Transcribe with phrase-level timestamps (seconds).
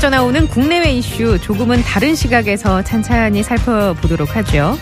[0.00, 4.74] 쏟아져 나오는 국내외 이슈 조금은 다른 시각에서 찬찬히 살펴보도록 하죠.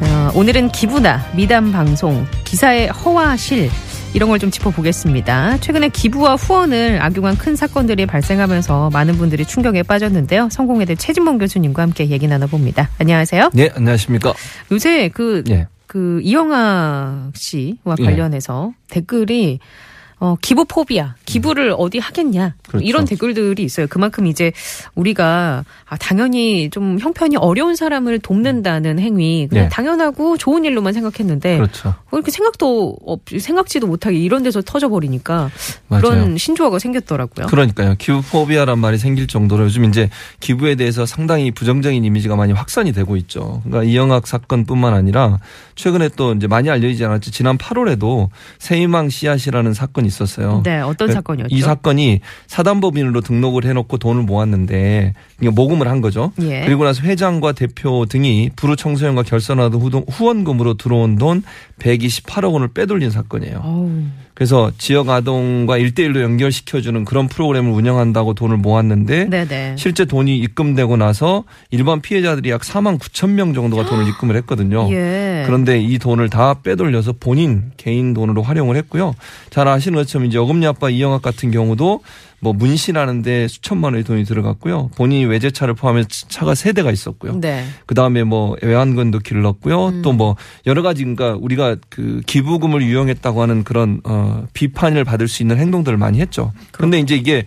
[0.00, 3.70] 어, 오늘은 기부나 미담 방송, 기사의 허와 실
[4.12, 5.58] 이런 걸 좀 짚어보겠습니다.
[5.58, 10.48] 최근에 기부와 후원을 악용한 큰 사건들이 발생하면서 많은 분들이 충격에 빠졌는데요.
[10.50, 12.90] 성공회대 최진봉 교수님과 함께 얘기 나눠봅니다.
[12.98, 13.50] 안녕하세요.
[13.54, 14.34] 네, 안녕하십니까.
[14.72, 15.68] 요새 그, 예.
[15.86, 18.04] 그 이영아 씨와 예.
[18.04, 19.60] 관련해서 댓글이
[20.18, 22.54] 어, 기부 포비아, 기부를 어디 하겠냐.
[22.66, 22.84] 그렇죠.
[22.86, 23.86] 이런 댓글들이 있어요.
[23.86, 24.50] 그만큼 이제
[24.94, 29.68] 우리가 아, 당연히 좀 형편이 어려운 사람을 돕는다는 행위, 그냥 네.
[29.68, 31.94] 당연하고 좋은 일로만 생각했는데 그렇죠.
[32.10, 35.50] 그렇게 생각도 없, 생각지도 못하게 이런 데서 터져버리니까
[35.88, 36.02] 맞아요.
[36.02, 37.46] 그런 신조어가 생겼더라고요.
[37.48, 37.94] 그러니까요.
[37.98, 40.08] 기부포비아란 말이 생길 정도로 요즘 이제
[40.40, 43.60] 기부에 대해서 상당히 부정적인 이미지가 많이 확산이 되고 있죠.
[43.64, 45.38] 그러니까 이영학 사건뿐만 아니라
[45.74, 50.62] 최근에 또 이제 많이 알려지지 않았지 지난 8월에도 세희망 씨앗이라는 사건이 있었어요.
[50.64, 51.54] 네, 어떤 그 사건이었죠?
[51.54, 56.32] 이 사건이 사단법인으로 등록을 해놓고 돈을 모았는데 모금을 한 거죠.
[56.40, 56.62] 예.
[56.64, 61.42] 그리고 나서 회장과 대표 등이 부루 청소년과 결선하던 후동- 후원금으로 들어온 돈
[61.78, 63.60] 128억 원을 빼돌린 사건이에요.
[63.62, 63.90] 어우,
[64.34, 69.76] 그래서 지역 아동과 일대일로 연결시켜주는 그런 프로그램을 운영한다고 돈을 모았는데 네네.
[69.78, 74.88] 실제 돈이 입금되고 나서 일반 피해자들이 약 4만 9천 명 정도가 돈을 입금을 했거든요.
[74.92, 75.25] 예.
[75.44, 79.14] 그런데 이 돈을 다 빼돌려서 본인 개인 돈으로 활용을 했고요.
[79.50, 82.00] 잘 아시는 것처럼 이제 어금니 아빠 이영학 같은 경우도
[82.40, 84.90] 뭐 문신하는데 수천만 원의 돈이 들어갔고요.
[84.96, 87.40] 본인이 외제차를 포함해서 차가 세 대가 있었고요.
[87.40, 87.64] 네.
[87.86, 89.86] 그 다음에 뭐 외환건도 길렀고요.
[89.88, 90.02] 음.
[90.02, 90.36] 또뭐
[90.66, 95.96] 여러 가지 그러니까 우리가 그 기부금을 유용했다고 하는 그런 어 비판을 받을 수 있는 행동들을
[95.96, 96.52] 많이 했죠.
[96.72, 97.44] 그런데 이제 이게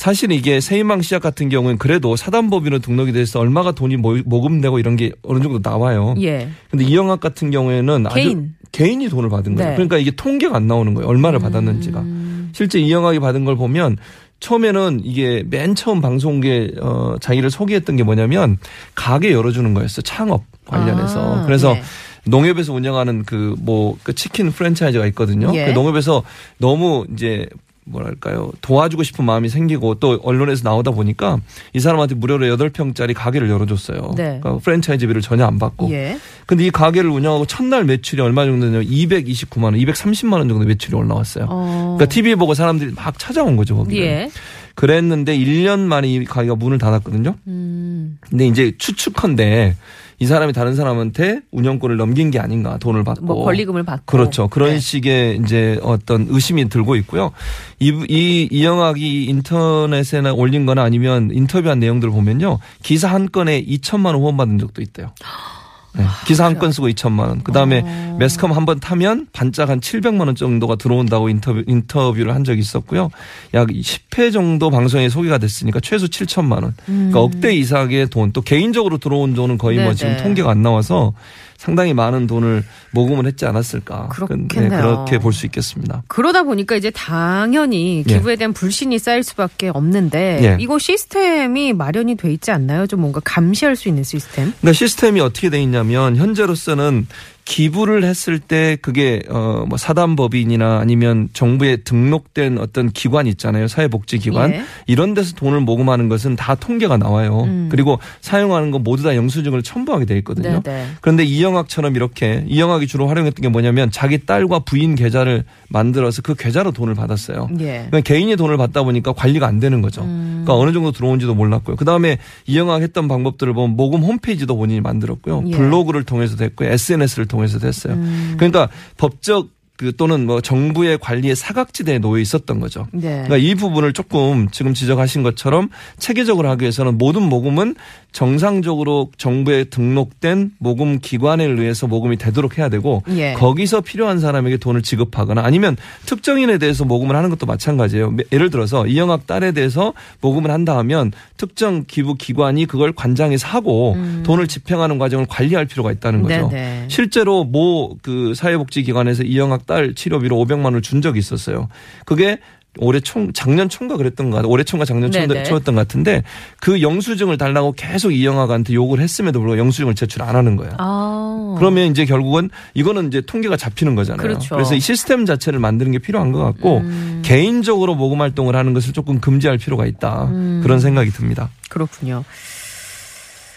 [0.00, 4.96] 사실 이게 세희망 씨앗 같은 경우는 그래도 사단법인으로 등록이 돼서 얼마가 돈이 모- 모금되고 이런
[4.96, 6.14] 게 어느 정도 나와요.
[6.22, 6.48] 예.
[6.70, 8.54] 근데 이영학 같은 경우에는 아주 개인.
[8.72, 9.68] 개인이 돈을 받은 거예요.
[9.72, 9.74] 네.
[9.76, 11.06] 그러니까 이게 통계가 안 나오는 거예요.
[11.06, 12.00] 얼마를 받았는지가.
[12.00, 12.50] 음.
[12.54, 13.98] 실제 이영학이 받은 걸 보면
[14.40, 18.56] 처음에는 이게 맨 처음 방송국에 어 자기를 소개했던 게 뭐냐면
[18.94, 21.82] 가게 열어주는 거였어 창업 관련해서 아, 그래서 예.
[22.24, 25.52] 농협에서 운영하는 그뭐 그 치킨 프랜차이즈가 있거든요.
[25.54, 25.66] 예.
[25.66, 26.22] 그 농협에서
[26.56, 27.46] 너무 이제
[27.90, 31.38] 뭐랄까요 도와주고 싶은 마음이 생기고 또 언론에서 나오다 보니까
[31.72, 34.12] 이 사람한테 무료로 8평짜리 가게를 열어줬어요.
[34.16, 34.38] 네.
[34.40, 35.90] 그러니까 프랜차이즈비를 전혀 안 받고.
[35.90, 36.18] 예.
[36.46, 41.46] 근데 이 가게를 운영하고 첫날 매출이 얼마 정도냐면 229만 원, 230만 원 정도 매출이 올라왔어요.
[41.48, 41.96] 어.
[41.96, 44.04] 그러니까 TV 보고 사람들이 막 찾아온 거죠, 거기를.
[44.04, 44.30] 예.
[44.74, 47.34] 그랬는데 1년 만에 이 가게가 문을 닫았거든요.
[47.46, 48.18] 음.
[48.20, 49.76] 근데 이제 추측컨대
[50.20, 54.04] 이 사람이 다른 사람한테 운영권을 넘긴 게 아닌가 돈을 받고 뭐 권리금을 받고.
[54.04, 54.48] 그렇죠.
[54.48, 54.78] 그런 네.
[54.78, 57.32] 식의 이제 어떤 의심이 들고 있고요.
[57.78, 62.58] 이, 이 이영학이 인터넷에나 올린 거나 아니면 인터뷰한 내용들을 보면요.
[62.82, 65.12] 기사 한 건에 2천만 원 후원 받은 적도 있대요.
[65.94, 67.42] 네, 기사 한 건 쓰고 2천만 원.
[67.42, 68.16] 그 다음에 어.
[68.18, 73.10] 매스컴 한 번 타면 반짝 한 700만 원 정도가 들어온다고 인터뷰, 인터뷰를 한 적이 있었고요.
[73.54, 76.74] 약 10회 정도 방송에 소개가 됐으니까 최소 7천만 원.
[76.86, 78.32] 그러니까 억대 이상의 돈.
[78.32, 79.94] 또 개인적으로 들어온 돈은 거의 뭐 음.
[79.94, 79.96] 네네.
[79.96, 81.12] 지금 통계가 안 나와서
[81.60, 84.08] 상당히 많은 돈을 모금을 했지 않았을까.
[84.08, 84.70] 그렇겠네요.
[84.70, 86.02] 그렇게 볼 수 있겠습니다.
[86.08, 88.14] 그러다 보니까 이제 당연히 예.
[88.14, 90.56] 기부에 대한 불신이 쌓일 수밖에 없는데 예.
[90.58, 92.86] 이거 시스템이 마련이 돼 있지 않나요?
[92.86, 94.54] 좀 뭔가 감시할 수 있는 시스템?
[94.60, 97.06] 그러니까 시스템이 어떻게 돼 있냐면 현재로서는
[97.50, 104.62] 기부를 했을 때 그게 어 뭐 사단법인이나 아니면 정부에 등록된 어떤 기관 있잖아요 사회복지기관 예.
[104.86, 107.68] 이런 데서 돈을 모금하는 것은 다 통계가 나와요 음.
[107.70, 110.86] 그리고 사용하는 건 모두 다 영수증을 첨부하게 돼 있거든요 네, 네.
[111.00, 116.72] 그런데 이영학처럼 이렇게 이영학이 주로 활용했던 게 뭐냐면 자기 딸과 부인 계좌를 만들어서 그 계좌로
[116.72, 117.86] 돈을 받았어요 예.
[117.90, 120.02] 그러니까 개인이 돈을 받다 보니까 관리가 안 되는 거죠.
[120.02, 120.42] 음.
[120.44, 121.76] 그러니까 어느 정도 들어온지도 몰랐고요.
[121.76, 125.44] 그 다음에 이영학 했던 방법들을 보면 모금 홈페이지도 본인이 만들었고요.
[125.46, 125.50] 예.
[125.50, 126.70] 블로그를 통해서 됐고요.
[126.70, 127.94] SNS를 통해서 됐어요.
[127.94, 128.34] 음.
[128.36, 129.48] 그러니까 법적
[129.80, 132.86] 그 또는 뭐 정부의 관리의 사각지대에 놓여 있었던 거죠.
[132.92, 133.24] 네.
[133.24, 137.76] 그러니까 이 부분을 조금 지금 지적하신 것처럼 체계적으로 하기 위해서는 모든 모금은
[138.12, 143.32] 정상적으로 정부에 등록된 모금 기관에 의해서 모금이 되도록 해야 되고 예.
[143.34, 148.16] 거기서 필요한 사람에게 돈을 지급하거나 아니면 특정인에 대해서 모금을 하는 것도 마찬가지예요.
[148.32, 154.46] 예를 들어서 이영학 딸에 대해서 모금을 한다 하면 특정 기부 기관이 그걸 관장해서 하고 돈을
[154.48, 156.46] 집행하는 과정을 관리할 필요가 있다는 거죠.
[156.46, 156.50] 음.
[156.50, 156.84] 네네.
[156.88, 161.68] 실제로 모 그 사회복지기관에서 이영학 딸 치료비로 500만 원을 준 적이 있었어요.
[162.04, 162.40] 그게
[162.78, 164.50] 올해 총 작년 총과 그랬던 것 같아요.
[164.50, 165.44] 올해 총과 작년 총 네네.
[165.44, 166.24] 초였던 것 같은데
[166.60, 170.72] 그 영수증을 달라고 계속 이영학한테 요구를 했음에도 불구하고 영수증을 제출 안 하는 거예요.
[170.78, 171.54] 아.
[171.56, 174.26] 그러면 이제 결국은 이거는 이제 통계가 잡히는 거잖아요.
[174.26, 174.56] 그렇죠.
[174.56, 177.22] 래서이 시스템 자체를 만드는 게 필요한 것 같고 음.
[177.24, 180.24] 개인적으로 모금 활동을 하는 것을 조금 금지할 필요가 있다.
[180.32, 180.60] 음.
[180.64, 181.48] 그런 생각이 듭니다.
[181.68, 182.24] 그렇군요.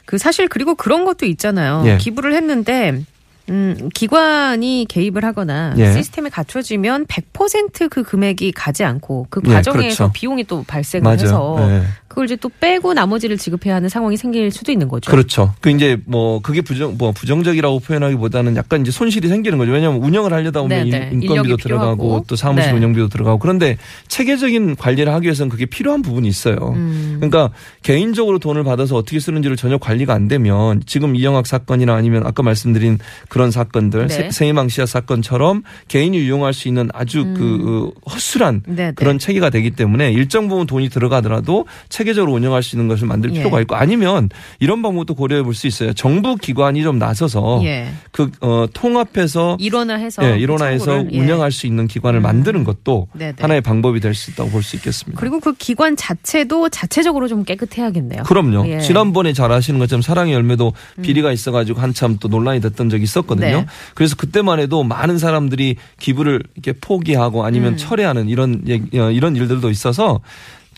[0.06, 1.82] 그 사실 그리고 그런 것도 있잖아요.
[1.88, 1.98] 예.
[1.98, 3.04] 기부를 했는데
[3.50, 5.92] 음, 기관이 개입을 하거나 예.
[5.94, 10.12] 시스템이 갖춰지면 100%그 금액이 가지 않고 그 예, 과정에서 그렇죠.
[10.14, 11.18] 비용이 또 발생을 맞아요.
[11.20, 11.84] 해서 네.
[12.14, 15.10] 그걸 이제 또 빼고 나머지를 지급해야 하는 상황이 생길 수도 있는 거죠.
[15.10, 15.56] 그렇죠.
[15.62, 19.72] 그 이제 뭐 그게 부정 뭐 부정적이라고 표현하기보다는 약간 이제 손실이 생기는 거죠.
[19.72, 21.10] 왜냐하면 운영을 하려다 보면 네네.
[21.12, 22.26] 인- 인건비도 들어가고 필요하고.
[22.28, 22.78] 또 사무실 네.
[22.78, 23.78] 운영비도 들어가고 그런데
[24.10, 26.56] 체계적인 관리를 하기 위해서는 그게 필요한 부분이 있어요.
[26.76, 27.16] 음.
[27.20, 27.50] 그러니까
[27.82, 33.00] 개인적으로 돈을 받아서 어떻게 쓰는지를 전혀 관리가 안 되면 지금 이영학 사건이나 아니면 아까 말씀드린
[33.28, 34.14] 그런 사건들 네.
[34.14, 38.76] 세- 세이망 씨앗 사건처럼 개인이 이용할 수 있는 아주 그 허술한 음.
[38.76, 38.92] 네네.
[38.98, 43.32] 그런 체계가 되기 때문에 일정 부분 돈이 들어가더라도 체 계적으로 운영할 수 있는 것을 만들
[43.32, 43.40] 예.
[43.40, 44.30] 필요가 있고 아니면
[44.60, 45.94] 이런 방법도 고려해 볼 수 있어요.
[45.94, 47.90] 정부 기관이 좀 나서서 예.
[48.12, 51.20] 그 어, 통합해서 일원화해서 예, 일원화해서 예.
[51.20, 53.36] 운영할 수 있는 기관을 만드는 것도 네네.
[53.40, 55.20] 하나의 방법이 될 수 있다고 볼 수 있겠습니다.
[55.20, 58.24] 그리고 그 기관 자체도 자체적으로 좀 깨끗해야겠네요.
[58.24, 58.68] 그럼요.
[58.68, 58.76] 예.
[58.76, 58.80] 음.
[58.80, 63.58] 지난번에 잘 아시는 것처럼 사랑의 열매도 비리가 있어가지고 한참 또 논란이 됐던 적이 있었거든요.
[63.62, 63.66] 네.
[63.94, 67.78] 그래서 그때만 해도 많은 사람들이 기부를 이렇게 포기하고 아니면 음.
[67.78, 68.64] 철회하는 이런
[68.96, 70.22] 어, 이런 일들도 있어서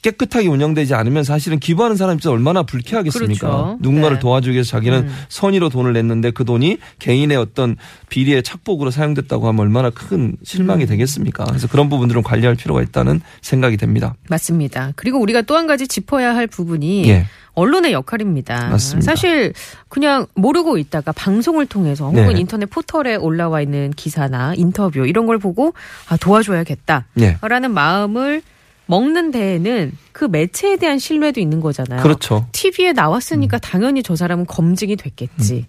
[0.06, 3.48] 깨끗하게 운영되지 않으면 사실은 기부하는 사람 입장에서 얼마나 불쾌하겠습니까?
[3.48, 3.78] 그렇죠.
[3.82, 4.22] 누군가를 네.
[4.22, 5.16] 도와주기 위해서 자기는 음.
[5.30, 7.76] 선의로 돈을 냈는데 그 돈이 개인의 어떤
[8.10, 10.88] 비리의 착복으로 사용됐다고 하면 얼마나 큰 실망이 음.
[10.88, 11.46] 되겠습니까?
[11.46, 14.14] 그래서 그런 부분들은 관리할 필요가 있다는 생각이 됩니다.
[14.30, 14.92] 맞습니다.
[14.96, 17.26] 그리고 우리가 또 한 가지 짚어야 할 부분이 예.
[17.54, 18.68] 언론의 역할입니다.
[18.68, 19.06] 맞습니다.
[19.10, 19.54] 사실
[19.88, 22.40] 그냥 모르고 있다가 방송을 통해서 혹은 네.
[22.42, 25.74] 인터넷 포털에 올라와 있는 기사나 인터뷰 이런 걸 보고
[26.10, 27.68] 아 도와줘야겠다라는 예.
[27.70, 28.42] 마음을
[28.88, 32.02] 먹는 데에는 그 매체에 대한 신뢰도 있는 거잖아요.
[32.02, 32.48] 그렇죠.
[32.52, 35.66] TV에 나왔으니까 당연히 저 사람은 검증이 됐겠지.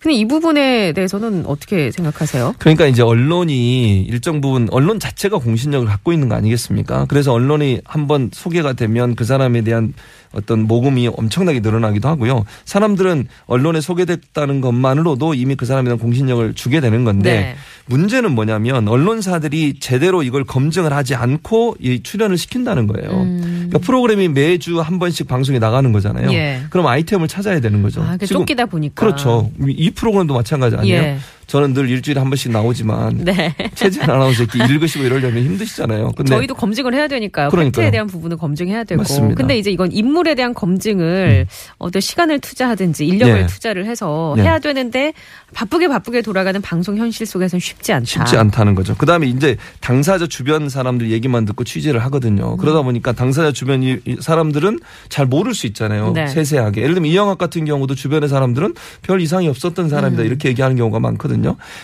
[0.00, 2.54] 근데 이 부분에 대해서는 어떻게 생각하세요?
[2.58, 7.06] 그러니까 이제 언론이 일정 부분 언론 자체가 공신력을 갖고 있는 거 아니겠습니까?
[7.08, 9.94] 그래서 언론이 한번 소개가 되면 그 사람에 대한
[10.32, 12.44] 어떤 모금이 엄청나게 늘어나기도 하고요.
[12.64, 17.56] 사람들은 언론에 소개됐다는 것만으로도 이미 그 사람에 대한 공신력을 주게 되는 건데 네.
[17.86, 23.08] 문제는 뭐냐면 언론사들이 제대로 이걸 검증을 하지 않고 이 출연을 시킨다는 거예요.
[23.10, 26.28] 그러니까 프로그램이 매주 한 번씩 방송에 나가는 거잖아요.
[26.28, 26.32] 음.
[26.34, 26.60] 예.
[26.68, 28.02] 그럼 아이템을 찾아야 되는 거죠.
[28.02, 28.94] 아, 쫓기다 보니까.
[28.94, 29.50] 그렇죠.
[29.66, 31.02] 이 프로그램도 마찬가지 아니에요?
[31.02, 31.18] 예.
[31.48, 33.54] 저는 늘 일주일에 한 번씩 나오지만 네.
[33.74, 36.12] 최진 아나운서 이렇게 읽으시고 이러려면 힘드시잖아요.
[36.14, 37.48] 근데 저희도 검증을 해야 되니까요.
[37.48, 39.00] 팩트에 대한 부분을 검증해야 되고.
[39.00, 39.32] 맞습니다.
[39.32, 39.34] 음.
[39.34, 41.46] 근데 이제 이건 인물에 대한 검증을
[41.78, 43.46] 어떤 시간을 투자하든지 인력을 예.
[43.46, 44.42] 투자를 해서 예.
[44.42, 45.14] 해야 되는데
[45.54, 48.04] 바쁘게 바쁘게 돌아가는 방송 현실 속에서는 쉽지 않다.
[48.04, 48.94] 쉽지 않다는 거죠.
[48.96, 52.52] 그다음에 이제 당사자 주변 사람들 얘기만 듣고 취재를 하거든요.
[52.52, 52.56] 음.
[52.58, 53.78] 그러다 보니까 당사자 주변
[54.20, 56.12] 사람들은 잘 모를 수 있잖아요.
[56.12, 56.26] 네.
[56.26, 56.82] 세세하게.
[56.82, 60.26] 예를 들면 이영학 같은 경우도 주변의 사람들은 별 이상이 없었던 사람이다 음.
[60.26, 61.37] 이렇게 얘기하는 경우가 많거든요.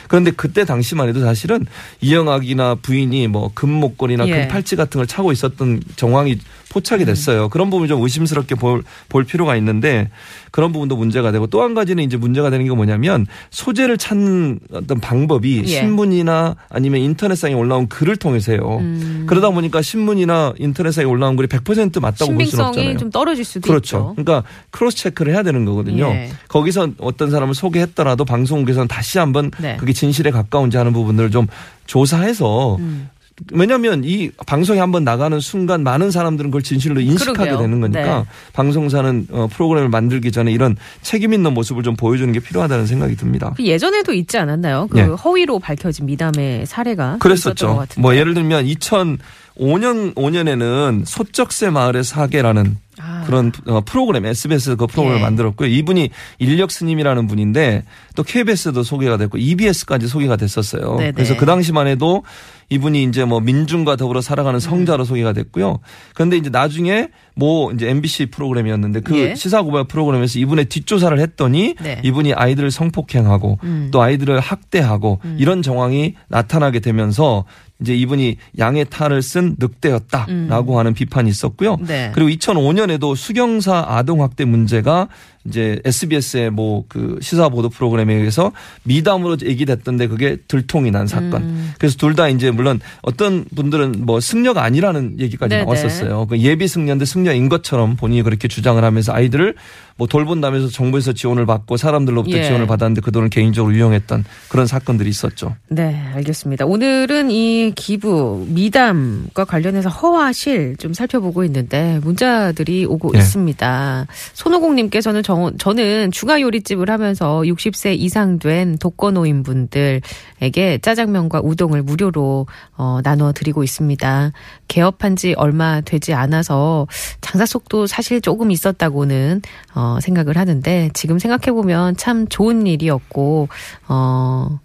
[0.08, 1.66] 그런데 그때 당시만 해도 사실은
[2.00, 4.32] 이영학이나 부인이 뭐 금목걸이나 예.
[4.42, 6.38] 금팔찌 같은 걸 차고 있었던 정황이
[6.70, 7.48] 포착이 됐어요.
[7.50, 10.10] 그런 부분이 좀 의심스럽게 볼, 볼 필요가 있는데
[10.50, 15.00] 그런 부분도 문제가 되고 또 한 가지는 이제 문제가 되는 게 뭐냐면 소재를 찾는 어떤
[15.00, 15.66] 방법이 예.
[15.66, 18.58] 신문이나 아니면 인터넷상에 올라온 글을 통해서요.
[18.80, 19.24] 음.
[19.26, 22.98] 그러다 보니까 신문이나 인터넷상에 올라온 글이 100% 맞다고 볼 수는 신빙성이 없잖아요.
[22.98, 23.96] 좀 떨어질 수도 그렇죠.
[23.96, 24.14] 있죠.
[24.16, 26.06] 그러니까 cross check를 해야 되는 거거든요.
[26.10, 26.30] 예.
[26.48, 29.76] 거기서 어떤 사람을 소개했더라도 방송국에서는 다시 한번 네.
[29.76, 31.46] 그게 진실에 가까운지 하는 부분들을 좀
[31.86, 33.08] 조사해서 음.
[33.52, 37.58] 왜냐하면 이 방송에 한번 나가는 순간 많은 사람들은 그걸 진실로 인식하게 그러게요.
[37.58, 38.24] 되는 거니까 네.
[38.52, 43.52] 방송사는 어, 프로그램을 만들기 전에 이런 책임 있는 모습을 좀 보여주는 게 필요하다는 생각이 듭니다.
[43.56, 44.86] 그 예전에도 있지 않았나요?
[44.88, 45.02] 그 예.
[45.02, 48.00] 허위로 밝혀진 미담의 사례가 있었던 것 그랬었죠.
[48.00, 53.24] 뭐 예를 들면 2005년 5년에는 소쩍새 마을의 사계라는 아.
[53.26, 55.22] 그런 어, 프로그램 SBS 그 프로그램을 예.
[55.22, 55.68] 만들었고요.
[55.68, 57.84] 이분이 인력 스님이라는 분인데
[58.14, 60.96] 또 KBS도 소개가 됐고 EBS까지 소개가 됐었어요.
[60.96, 61.12] 네네.
[61.12, 62.22] 그래서 그 당시만 해도
[62.70, 65.04] 이분이 이제 뭐 민중과 더불어 살아가는 성자로 음.
[65.04, 65.80] 소개가 됐고요.
[66.14, 69.34] 그런데 이제 나중에 뭐 이제 MBC 프로그램이었는데 그 예.
[69.34, 72.00] 시사 고발 프로그램에서 이분의 뒷조사를 했더니 네.
[72.02, 73.88] 이분이 아이들을 성폭행하고 음.
[73.92, 77.44] 또 아이들을 학대하고 이런 정황이 나타나게 되면서
[77.80, 81.74] 이제 이분이 양의 탈을 쓴 늑대였다라고 하는 비판이 있었고요.
[81.74, 81.86] 음.
[81.86, 82.12] 네.
[82.14, 85.08] 그리고 2005년 에도 수경사 아동 학대 문제가
[85.46, 88.52] 이제 SBS의 뭐 그 시사 보도 프로그램에 의해서
[88.84, 91.42] 미담으로 얘기됐던데 그게 들통이 난 사건.
[91.42, 91.72] 음.
[91.78, 95.64] 그래서 둘 다 이제 물론 어떤 분들은 뭐 승려가 아니라는 얘기까지 네네.
[95.64, 96.26] 나왔었어요.
[96.26, 99.54] 그 예비 승려인데 승려 승려인 것처럼 본인이 그렇게 주장을 하면서 아이들을
[99.96, 102.44] 뭐 돌본다면서 정부에서 지원을 받고 사람들로부터 예.
[102.44, 105.54] 지원을 받았는데 그 돈을 개인적으로 유용했던 그런 사건들이 있었죠.
[105.68, 106.66] 네, 알겠습니다.
[106.66, 113.18] 오늘은 이 기부, 미담과 관련해서 허와실 좀 살펴보고 있는데 문자들이 오고 예.
[113.18, 114.06] 있습니다.
[114.34, 123.00] 손오공님께서는 저, 저는 중화 요리집을 하면서 60세 이상 된 독거노인 분들에게 짜장면과 우동을 무료로 어,
[123.02, 124.32] 나눠 드리고 있습니다.
[124.68, 126.86] 개업한 지 얼마 되지 않아서
[127.20, 129.42] 장사 속도 사실 조금 있었다고는
[129.74, 133.48] 어, 생각을 하는데 지금 생각해 보면 참 좋은 일이었고
[133.88, 134.60] 어.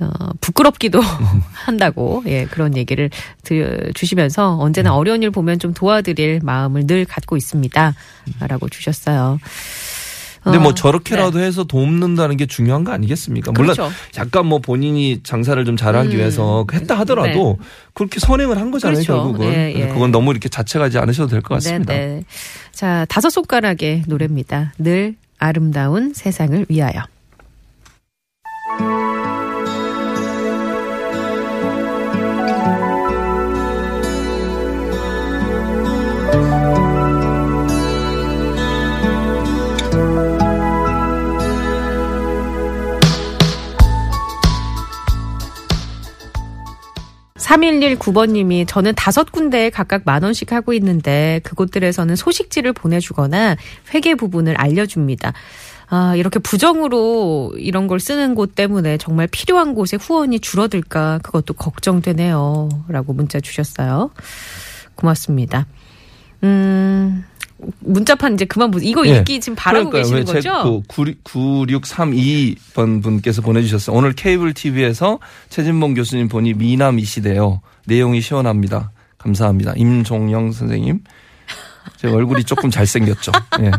[0.00, 0.08] 어,
[0.40, 1.00] 부끄럽기도
[1.52, 3.10] 한다고, 예, 그런 얘기를
[3.42, 7.94] 드, 주시면서 언제나 어려운 일 보면 좀 도와드릴 마음을 늘 갖고 있습니다.
[8.40, 9.38] 라고 주셨어요.
[10.50, 13.52] 근데 어, 뭐 저렇게라도 해서 돕는다는 게 중요한 거 아니겠습니까?
[13.52, 13.92] 물론 그렇죠.
[14.16, 16.16] 약간 뭐 본인이 장사를 좀 잘하기 음.
[16.18, 17.58] 위해서 했다 하더라도
[17.94, 19.12] 그렇게 선행을 한 거잖아요, 그렇죠.
[19.14, 19.52] 결국은.
[19.52, 19.86] 예, 예.
[19.88, 21.92] 그건 너무 이렇게 자책하지 않으셔도 될 것 같습니다.
[21.92, 22.24] 네, 네.
[22.72, 24.72] 자, 다섯 손가락의 노래입니다.
[24.78, 27.02] 늘 아름다운 세상을 위하여.
[47.48, 53.56] (3119번님이) 저는 다섯 군데에 각각 만 원씩 하고 있는데 그곳들에서는 소식지를 보내주거나
[53.94, 55.32] 회계 부분을 알려줍니다.
[55.90, 62.68] 아, 이렇게 부정으로 이런 걸 쓰는 곳 때문에 정말 필요한 곳에 후원이 줄어들까 그것도 걱정되네요.
[62.88, 64.10] 라고 문자 주셨어요.
[64.94, 65.66] 고맙습니다.
[66.42, 67.24] 음,
[67.88, 68.88] 문자판 이제 그만 보세요.
[68.88, 69.18] 이거 예.
[69.18, 70.82] 읽기 지금 바라고 계시는 거죠?
[70.88, 71.12] 그
[71.66, 73.96] 9632번 분께서 보내주셨어요.
[73.96, 75.18] 오늘 케이블 TV에서
[75.48, 77.60] 최진봉 교수님 보니 미남이시대요.
[77.86, 78.90] 내용이 시원합니다.
[79.18, 79.72] 감사합니다.
[79.76, 81.00] 임종영 선생님.
[81.96, 83.32] 제 얼굴이 조금 잘생겼죠.
[83.62, 83.70] 예.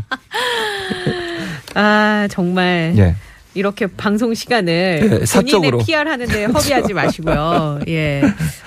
[1.75, 2.93] 아, 정말.
[2.97, 3.15] 예.
[3.55, 5.77] 이렇게 방송 시간을 예, 본인의 사적으로.
[5.79, 7.79] PR 하는데 허비하지 마시고요.
[7.89, 8.21] 예.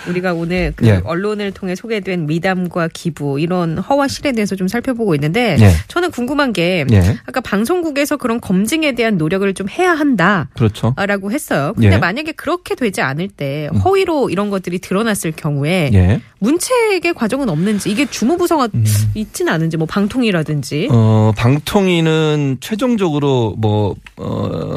[0.08, 1.00] 우리가 오늘 그 예.
[1.04, 5.70] 언론을 통해 소개된 미담과 기부 이런 허와 실에 대해서 좀 살펴보고 있는데 예.
[5.88, 7.18] 저는 궁금한 게 예.
[7.26, 10.48] 아까 방송국에서 그런 검증에 대한 노력을 좀 해야 한다.
[10.54, 10.94] 그렇죠.
[10.96, 11.72] 라고 했어요.
[11.74, 11.98] 근데 예.
[11.98, 16.20] 만약에 그렇게 되지 않을 때 허위로 이런 것들이 드러났을 경우에 예.
[16.40, 18.68] 문책의 과정은 없는지 이게 주무부서가
[19.14, 24.72] 있지는 않은지 뭐 방통이라든지 어, 방통위는 최종적으로 뭐, 어,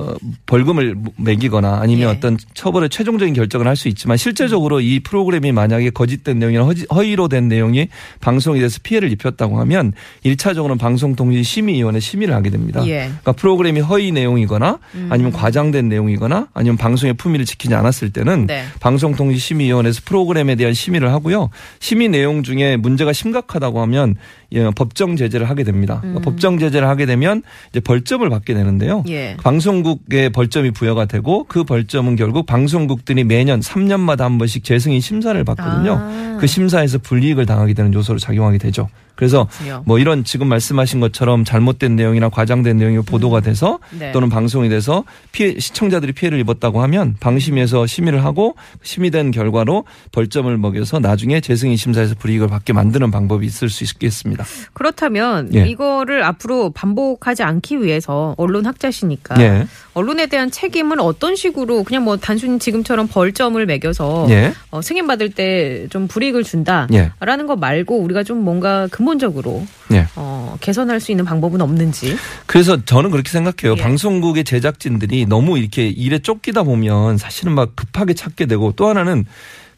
[0.46, 2.16] 벌금을 매기거나 아니면 예.
[2.16, 7.48] 어떤 처벌의 최종적인 결정을 할 수 있지만 실제적으로 이 프로그램이 만약에 거짓된 내용이나 허위로 된
[7.48, 7.90] 내용이
[8.22, 9.92] 방송에 대해서 피해를 입혔다고 하면
[10.26, 12.82] 1차적으로는 방송통신심의위원회 심의를 하게 됩니다.
[12.88, 13.00] 예.
[13.08, 18.64] 그러니까 프로그램이 허위 내용이거나 아니면 과장된 내용이거나 아니면 방송의 품위를 지키지 않았을 때는 네.
[18.80, 21.50] 방송통신심의위원회에서 프로그램에 대한 심의를 하고요.
[21.80, 24.16] 심의 내용 중에 문제가 심각하다고 하면
[24.54, 25.98] 예, 법정 제재를 하게 됩니다.
[26.00, 29.04] 그러니까 법정 제재를 하게 되면 이제 벌점을 받게 되는데요.
[29.10, 29.36] 예.
[29.86, 35.98] 방송국에 벌점이 부여가 되고 그 벌점은 결국 방송국들이 매년 3년마다 한 번씩 재승인 심사를 받거든요.
[36.00, 36.38] 아.
[36.40, 38.90] 그 심사에서 불이익을 당하게 되는 요소로 작용하게 되죠.
[39.16, 39.84] 그래서 그렇군요.
[39.86, 44.12] 뭐 이런 지금 말씀하신 것처럼 잘못된 내용이나 과장된 내용이 보도가 돼서 네.
[44.12, 51.00] 또는 방송이 돼서 피해 시청자들이 피해를 입었다고 하면 방심위에서 심의를 하고 심의된 결과로 벌점을 먹여서
[51.00, 54.44] 나중에 재승인 심사에서 불이익을 받게 만드는 방법이 있을 수 있겠습니다.
[54.74, 55.66] 그렇다면 예.
[55.66, 59.66] 이거를 앞으로 반복하지 않기 위해서 언론 학자시니까 예.
[59.94, 64.54] 언론에 대한 책임은 어떤 식으로 그냥 뭐 단순히 지금처럼 벌점을 매겨서 예.
[64.72, 66.44] 어, 승인 받을 때 좀 불이익을 예.
[66.44, 70.08] 준다라는 거 말고 우리가 좀 뭔가 근본적으로 예.
[70.16, 72.16] 어, 개선할 수 있는 방법은 없는지.
[72.46, 73.78] 그래서 저는 그렇게 생각해요.
[73.78, 73.82] 예.
[73.82, 79.26] 방송국의 제작진들이 너무 이렇게 일에 쫓기다 보면 사실은 막 급하게 찾게 되고 또 하나는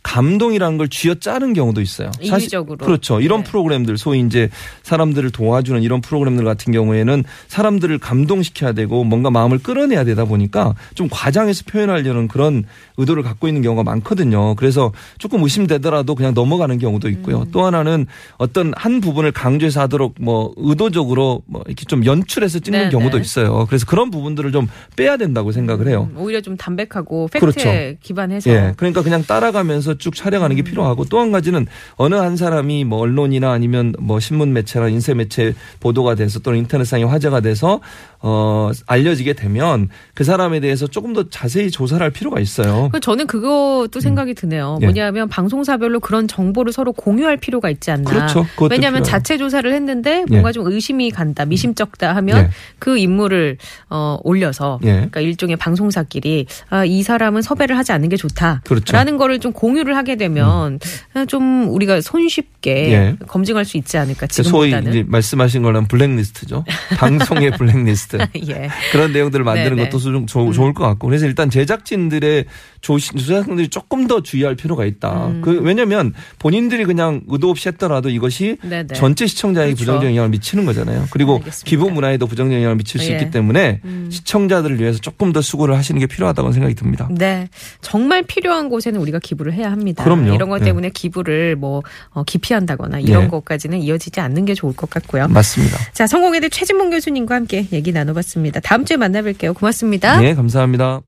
[0.08, 2.10] 감동이라는 걸 쥐어 짜는 경우도 있어요.
[2.16, 2.78] 사실- 인위적으로.
[2.78, 3.20] 그렇죠.
[3.20, 3.50] 이런 네.
[3.50, 4.50] 프로그램들 소위 이제
[4.84, 11.10] 사람들을 도와주는 이런 프로그램들 같은 경우에는 사람들을 감동시켜야 되고 뭔가 마음을 끌어내야 되다 보니까 좀
[11.12, 12.64] 과장해서 표현하려는 그런
[12.96, 14.56] 의도를 갖고 있는 경우가 많거든요.
[14.56, 17.42] 그래서 조금 의심되더라도 그냥 넘어가는 경우도 있고요.
[17.42, 17.46] 음.
[17.52, 22.90] 또 하나는 어떤 한 부분을 강조해서 하도록 뭐 의도적으로 뭐 이렇게 좀 연출해서 찍는 네,
[22.90, 23.22] 경우도 네.
[23.22, 23.66] 있어요.
[23.68, 26.08] 그래서 그런 부분들을 좀 빼야 된다고 생각을 해요.
[26.14, 27.98] 음, 오히려 좀 담백하고 팩트에 그렇죠.
[28.02, 28.74] 기반해서 예.
[28.78, 33.52] 그러니까 그냥 따라가면서 쭉 촬영하는 게 필요하고 또 한 가지는 어느 한 사람이 뭐 언론이나
[33.52, 37.80] 아니면 뭐 신문 매체나 인쇄 매체 보도가 돼서 또는 인터넷상에 화제가 돼서
[38.20, 42.90] 어 알려지게 되면 그 사람에 대해서 조금 더 자세히 조사를 할 필요가 있어요.
[42.92, 44.80] 그 저는 그것도 생각이 드네요.
[44.82, 44.86] 예.
[44.86, 48.10] 뭐냐면 방송사별로 그런 정보를 서로 공유할 필요가 있지 않나.
[48.10, 48.46] 그렇죠.
[48.70, 49.04] 왜냐하면 필요해요.
[49.04, 50.54] 자체 조사를 했는데 뭔가 예.
[50.54, 52.50] 좀 의심이 간다, 미심쩍다 하면 예.
[52.80, 53.58] 그 인물을
[53.90, 54.94] 어, 올려서 예.
[54.94, 58.98] 그러니까 일종의 방송사끼리 아, 이 사람은 섭외를 하지 않는 게 좋다라는 그렇죠.
[58.98, 59.18] 음.
[59.18, 60.80] 거를 좀 공유를 하게 되면
[61.28, 63.16] 좀 우리가 손쉽게 예.
[63.28, 64.92] 검증할 수 있지 않을까 소위 지금보다는.
[64.92, 66.66] 이제 말씀하신 거는 블랙리스트죠.
[66.98, 68.07] 방송의 블랙리스트.
[68.48, 68.70] 예.
[68.92, 69.82] 그런 내용들을 만드는 네네.
[69.84, 69.90] 음.
[69.90, 72.46] 것도 좀 좋- 좋을 것 같고 그래서 일단 제작진들의
[72.82, 75.28] 조시, 제작진들이 조금 더 주의할 필요가 있다.
[75.28, 75.42] 음.
[75.42, 78.94] 그 왜냐하면 본인들이 그냥 의도 없이 했더라도 이것이 네네.
[78.94, 79.86] 전체 시청자에게 그렇죠.
[79.86, 81.08] 부정적 영향을 미치는 거잖아요.
[81.12, 81.70] 그리고 알겠습니다.
[81.70, 83.16] 기부 문화에도 부정적 영향을 미칠 수 예.
[83.18, 84.08] 있기 때문에 음.
[84.12, 87.08] 시청자들을 위해서 조금 더 수고를 하시는 게 필요하다고 생각이 듭니다.
[87.12, 87.50] 네.
[87.82, 90.04] 정말 필요한 곳에는 우리가 기부를 해야 합니다.
[90.04, 90.34] 그럼요.
[90.34, 90.66] 이런 것 네.
[90.66, 93.28] 때문에 기부를 뭐 어, 기피한다거나 이런 네.
[93.30, 95.28] 것까지는 이어지지 않는 게 좋을 것 같고요.
[95.28, 95.78] 맞습니다.
[95.94, 98.60] 자, 성공회대 최진봉 교수님과 함께 얘기 나눠봤습니다.
[98.60, 99.56] 다음 주에 만나뵐게요.
[99.56, 100.20] 고맙습니다.
[100.20, 101.02] 네, 감사합니다.